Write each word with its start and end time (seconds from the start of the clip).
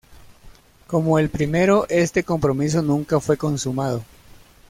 Como 0.87 1.19
el 1.19 1.29
primero, 1.29 1.85
este 1.87 2.23
compromiso 2.23 2.81
nunca 2.81 3.19
fue 3.19 3.37
consumado. 3.37 4.03